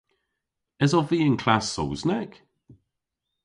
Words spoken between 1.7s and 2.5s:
Sowsnek?